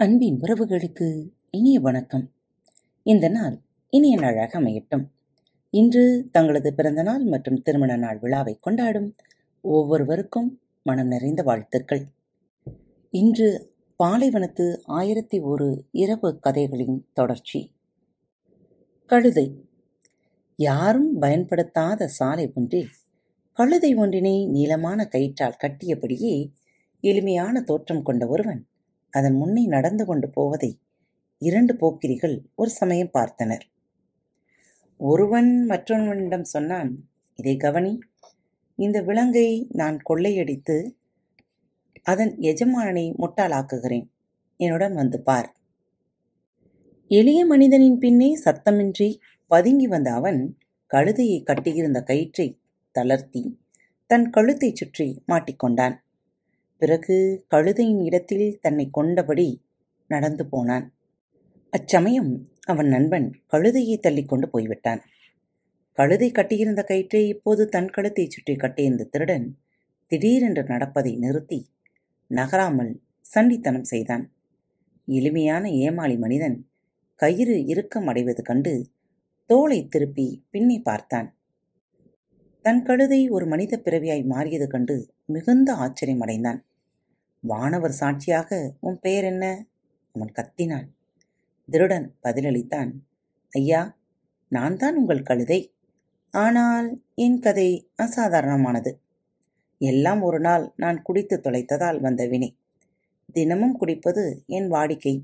அன்பின் 0.00 0.40
உறவுகளுக்கு 0.40 1.28
இனிய 1.50 1.80
வணக்கம். 1.80 2.30
இந்த 3.02 3.28
நாள் 3.28 3.60
இனிய 3.88 4.18
நாளாக 4.18 4.60
அமையட்டும். 4.60 5.04
இன்று 5.70 6.28
தங்களது 6.32 6.74
பிறந்த 6.74 7.02
நாள் 7.02 7.24
மற்றும் 7.24 7.62
திருமண 7.62 7.96
நாள் 7.96 8.18
விழாவை 8.18 8.58
கொண்டாடும் 8.60 9.16
ஒவ்வொருவருக்கும் 9.60 10.60
மனம் 10.82 11.06
நிறைந்த 11.06 11.42
வாழ்த்துக்கள். 11.42 12.06
இன்று 13.10 13.72
பாலைவனத்து 14.04 14.78
ஆயிரத்தி 14.84 15.40
ஒரு 15.40 15.84
இரவு 15.90 16.38
கதைகளின் 16.38 17.06
தொடர்ச்சி. 17.12 17.74
கழுதை. 19.06 19.64
யாரும் 20.56 21.18
பயன்படுத்தாத 21.18 22.06
சாலை 22.06 22.52
ஒன்றில் 22.54 22.88
கழுதை 23.52 23.94
ஒன்றினை 23.94 24.46
நீளமான 24.46 25.08
கயிற்றால் 25.12 25.56
கட்டியபடியே 25.62 26.52
எளிமையான 27.00 27.60
தோற்றம் 27.60 28.02
கொண்ட 28.02 28.26
ஒருவன் 28.26 28.66
அதன் 29.18 29.36
முன்னே 29.36 29.64
நடந்து 29.66 30.04
கொண்டு 30.06 30.28
போவதை 30.28 30.70
இரண்டு 31.42 31.72
போக்கிரிகள் 31.74 32.36
ஒரு 32.54 32.70
சமயம் 32.70 33.14
பார்த்தனர். 33.14 33.64
ஒருவன் 35.00 35.50
மற்றொருவனிடம் 35.68 36.48
சொன்னான் 36.54 36.90
இதை 37.38 37.54
கவனி 37.56 37.92
இந்த 38.78 38.98
விலங்கை 39.02 39.48
நான் 39.72 39.98
கொள்ளையடித்து 40.08 40.76
அதன் 42.02 42.32
எஜமானனை 42.40 43.04
முட்டாளாக்குகிறேன். 43.18 44.06
என்னுடன் 44.60 44.94
வந்து 44.94 45.18
பார். 45.22 45.48
எளிய 47.10 47.40
மனிதனின் 47.46 47.98
பின்னே 47.98 48.30
சத்தமின்றி 48.44 49.08
பதுங்கி 49.50 49.86
வந்த 49.86 50.08
அவன் 50.12 50.40
கழுதையை 50.90 51.38
கட்டியிருந்த 51.42 52.00
கயிற்றை 52.02 52.48
தளர்த்தி 52.94 53.42
தன் 54.10 54.26
கழுத்தைச் 54.30 54.78
சுற்றி 54.80 55.08
மாட்டிக்கொண்டான். 55.28 55.96
பிறகு 56.82 57.16
கழுதையின் 57.48 58.02
இடத்தில் 58.04 58.48
தன்னை 58.60 58.86
கொண்டபடி 58.90 59.48
நடந்து 60.10 60.44
போனான். 60.46 60.86
அச்சமயம் 61.72 62.32
அவன் 62.64 62.88
நண்பன் 62.88 63.28
கழுதையை 63.52 63.96
தள்ளிக்கொண்டு 64.00 64.46
போய்விட்டான். 64.46 65.00
கழுதை 65.98 66.28
கட்டியிருந்த 66.30 66.82
கயிற்றை 66.82 67.22
இப்போது 67.28 67.62
தன் 67.68 67.90
கழுத்தை 67.90 68.24
சுற்றி 68.26 68.54
கட்டியிருந்த 68.56 69.04
திருடன் 69.04 69.46
திடீரென்று 70.12 70.62
நடப்பதை 70.64 71.12
நிறுத்தி 71.16 71.58
நகராமல் 72.30 72.92
சண்டித்தனம் 73.26 73.88
செய்தான். 73.92 74.24
எளிமையான 75.08 75.64
ஏமாளி 75.84 76.16
மனிதன் 76.16 76.56
கயிறு 77.20 77.56
இறுக்கம் 77.66 78.06
அடைவது 78.06 78.42
கண்டு 78.42 78.72
தோலை 79.50 79.80
திருப்பி 79.86 80.26
பின்னே 80.50 80.78
பார்த்தான். 80.80 81.28
தன் 82.64 82.82
கழுதை 82.82 83.20
ஒரு 83.28 83.46
மனித 83.46 83.74
பிறவியாய் 83.84 84.24
மாறியது 84.24 84.66
கண்டு 84.66 84.96
மிகுந்த 85.26 85.72
ஆச்சரியம் 85.74 86.22
அடைந்தான் 86.24 86.60
வானவர் 87.40 87.90
சாட்சியாக 87.90 88.76
உன் 88.80 88.98
பெயர் 89.00 89.24
என்ன? 89.24 89.44
அவன் 90.14 90.32
கத்தினான். 90.32 90.88
திருடன் 91.68 92.14
பதிலளித்தான் 92.22 92.90
ஐயா 93.52 93.98
நான் 94.48 94.76
தான் 94.76 94.96
உங்கள் 94.96 95.22
கழுதை. 95.22 95.74
ஆனால் 96.30 97.02
என் 97.14 97.38
கதை 97.38 97.90
அசாதாரணமானது. 97.96 98.92
எல்லாம் 99.80 100.22
ஒரு 100.22 100.40
நாள் 100.40 100.72
நான் 100.76 101.02
குடித்து 101.02 101.36
தொலைத்ததால் 101.36 102.00
வந்த 102.00 102.26
வினை. 102.26 102.50
தினமும் 103.32 103.76
குடிப்பது 103.76 104.44
என் 104.46 104.70
வாடிக்கை. 104.70 105.14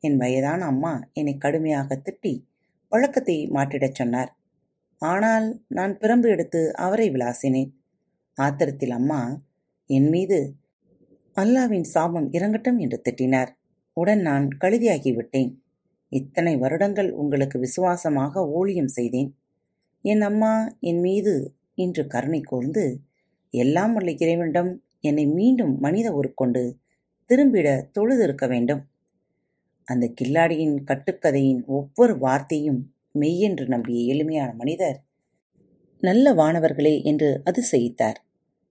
என் 0.00 0.16
வயதான 0.16 0.64
அம்மா 0.64 0.92
என்னை 1.12 1.36
கடுமையாக 1.36 2.00
திட்டி 2.04 2.44
பழக்கத்தை 2.88 3.48
மாற்றிடச் 3.50 3.94
சொன்னார். 3.94 4.30
ஆனால் 4.98 5.62
நான் 5.68 5.98
பிரம்பு 5.98 6.28
எடுத்து 6.28 6.74
அவரை 6.76 7.10
விளாசினேன். 7.10 7.72
ஆத்திரத்தில் 8.38 8.90
அம்மா 8.90 9.20
என் 9.86 10.08
மீது 10.08 10.56
அல்லாவின் 11.36 11.86
சாபம் 11.94 12.28
இறங்கட்டும் 12.32 12.78
என்று 12.78 12.98
திட்டினார். 13.02 13.50
உடன் 13.92 14.20
நான் 14.20 14.46
கழுதியாகிவிட்டேன். 14.64 15.50
இத்தனை 16.12 16.56
வருடங்கள் 16.56 17.10
உங்களுக்கு 17.12 17.58
விசுவாசமாக 17.58 18.44
ஊழியம் 18.48 18.88
செய்தேன். 18.88 19.30
என் 20.04 20.20
அம்மா 20.20 20.52
என் 20.80 21.00
மீது 21.00 21.34
இன்று 21.74 22.06
கருணை 22.06 22.40
கூர்ந்து 22.40 22.84
எல்லாம் 23.54 23.94
உள்ள 23.94 24.10
இறைவனிடம் 24.12 24.70
என்னை 25.00 25.26
மீண்டும் 25.26 25.74
மனித 25.78 26.08
உருக்கொண்டு 26.12 26.62
திரும்பிட 27.30 27.68
தொழுதிருக்க 27.98 28.44
வேண்டும். 28.48 28.82
அந்த 29.88 30.04
கில்லாடியின் 30.20 30.76
கட்டுக்கதையின் 30.84 31.62
ஒவ்வொரு 31.66 32.14
வார்த்தையும் 32.18 32.80
மெய்யென்று 33.18 33.66
நம்பிய 33.66 33.98
எளிமையான 34.14 34.50
மனிதர் 34.52 34.98
நல்ல 36.02 36.32
வானவர்களே 36.34 36.94
என்று 37.02 37.28
அது 37.44 37.60
செய்தார் 37.62 38.18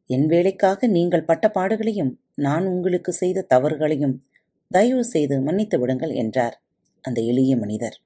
என் 0.09 0.25
வேலைக்காக 0.25 0.87
நீங்கள் 0.87 1.23
பட்ட 1.23 1.45
பாடுகளையும் 1.49 2.11
நான் 2.37 2.65
உங்களுக்கு 2.65 3.11
செய்த 3.11 3.45
தவறுகளையும் 3.53 4.15
தயவு 4.71 5.03
செய்து 5.03 5.41
மன்னித்து 5.41 5.79
விடுங்கள் 5.79 6.13
என்றார் 6.13 6.61
அந்த 7.01 7.21
எளிய 7.21 7.57
மனிதர். 7.57 8.01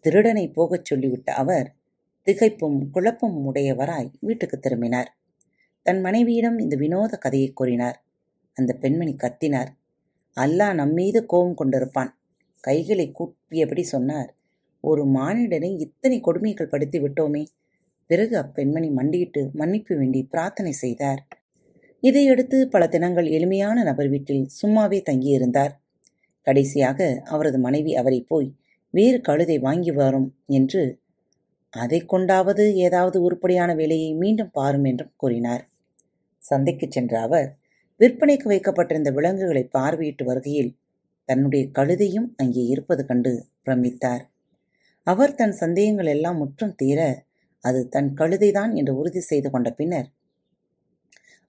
திருடனை 0.00 0.48
போகச் 0.48 0.94
சொல்லிவிட்ட 0.94 1.30
அவர் 1.30 1.74
திகைப்பும் 2.26 2.90
குழப்பமும் 2.90 3.54
உடையவராய் 3.54 4.10
வீட்டுக்கு 4.20 4.58
திரும்பினார். 4.58 5.16
தன் 5.82 6.00
மனைவியிடம் 6.00 6.58
இந்த 6.58 6.76
வினோத 6.76 7.16
கதையை 7.16 7.52
கூறினார். 7.52 8.04
அந்த 8.54 8.72
பெண்மணி 8.72 9.16
கத்தினார். 9.16 9.70
அல்லாஹ் 10.36 10.74
நம்மீது 10.74 11.26
கோபம் 11.26 11.56
கொண்டிருப்பான். 11.56 12.08
கைகளை 12.60 13.12
கூப்பியபடி 13.18 13.80
சொன்னார். 13.80 14.34
ஒரு 14.80 15.04
மானிடனை 15.04 15.78
இத்தனை 15.78 16.20
கொடுமைகள் 16.20 16.68
படுத்தி 16.68 16.98
விட்டோமே. 17.00 17.46
பிறகு 18.06 18.38
அப்பெண்மணி 18.38 18.92
மண்டியிட்டு 18.92 19.50
மன்னிப்பு 19.52 19.96
வேண்டி 19.96 20.22
பிரார்த்தனை 20.22 20.72
செய்தார். 20.72 21.26
இதையடுத்து 22.04 22.58
பல 22.68 22.84
தினங்கள் 22.88 23.28
எளிமையான 23.36 23.76
நபர் 23.82 24.08
வீட்டில் 24.08 24.44
சும்மாவே 24.60 24.98
தங்கியிருந்தார். 25.06 25.72
கடைசியாக 26.46 26.98
அவரது 27.24 27.58
மனைவி 27.58 27.92
அவரை 27.94 28.20
போய் 28.22 28.48
வேறு 28.94 29.18
கழுதை 29.20 29.56
வாங்கி 29.58 29.92
வரும் 29.92 30.28
என்று 30.58 30.82
அதை 31.72 32.00
கொண்டாவது 32.06 32.64
ஏதாவது 32.86 33.18
உருப்படியான 33.26 33.70
வேலையை 33.74 34.10
மீண்டும் 34.14 34.52
பாரும் 34.52 34.84
என்றும் 34.84 35.14
கூறினார். 35.16 35.62
சந்தைக்கு 36.42 36.86
சென்ற 36.88 37.14
அவர் 37.20 37.48
விற்பனைக்கு 38.00 38.46
வைக்கப்பட்டிருந்த 38.52 39.10
விலங்குகளை 39.10 39.64
பார்வையிட்டு 39.76 40.24
வருகையில் 40.24 40.72
தன்னுடைய 41.28 41.64
கழுதையும் 41.78 42.28
அங்கே 42.36 42.62
இருப்பது 42.66 43.02
கண்டு 43.06 43.32
பிரமித்தார். 43.66 44.22
அவர் 45.06 45.34
தன் 45.34 45.54
சந்தேகங்கள் 45.62 46.10
எல்லாம் 46.14 46.40
முற்றும் 46.42 46.76
தீர 46.76 47.00
அது 47.64 47.80
தன் 47.88 48.10
கழுதைதான் 48.20 48.72
என்று 48.78 48.92
உறுதி 49.00 49.20
செய்து 49.22 49.48
கொண்ட 49.50 49.68
பின்னர் 49.70 50.08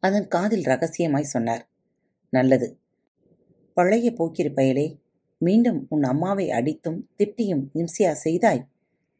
அதன் 0.06 0.28
காதில் 0.28 0.64
ரகசியமாய் 0.64 1.34
சொன்னார். 1.34 1.64
நல்லது. 2.30 2.68
பழைய 3.74 4.08
போக்கிரி 4.12 4.50
பயலே 4.50 4.88
மீண்டும் 5.38 5.80
உன் 5.90 6.04
அம்மாவை 6.04 6.46
அடித்தும் 6.50 7.00
திட்டியும் 7.18 7.64
இம்சையா 7.74 8.12
செய்தாய். 8.26 8.64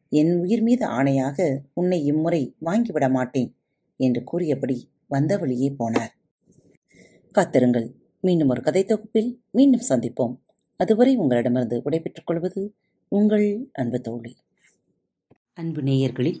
என் 0.08 0.32
உயிர் 0.40 0.62
மீது 0.62 0.84
ஆணையாக 0.88 1.58
உன்னை 1.72 1.98
இம்முறை 2.04 2.42
வாங்கிவிட 2.64 3.10
மாட்டேன் 3.10 3.50
என்று 3.96 4.24
கூறியபடி 4.24 4.76
வந்த 5.08 5.32
வழியே 5.38 5.68
போனார். 5.78 6.12
காத்திருங்கள். 7.32 7.88
மீண்டும் 8.20 8.48
ஒரு 8.48 8.62
கதை 8.62 8.84
தொகுப்பில் 8.84 9.30
மீண்டும் 9.50 9.88
சந்திப்போம். 9.88 10.34
அதுவரை 10.76 11.16
உங்களிடமிருந்து 11.16 11.82
விடைபெற்றுக் 11.82 12.26
கொள்வது 12.26 12.62
உங்கள் 13.08 13.70
அன்பு 13.72 14.00
தோழி. 14.00 14.36
அன்பு 15.54 15.82
நேயர்களில் 15.82 16.40